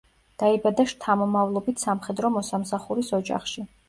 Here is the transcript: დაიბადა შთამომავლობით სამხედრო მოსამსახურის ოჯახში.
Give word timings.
დაიბადა 0.43 0.85
შთამომავლობით 0.91 1.83
სამხედრო 1.85 2.31
მოსამსახურის 2.39 3.13
ოჯახში. 3.19 3.65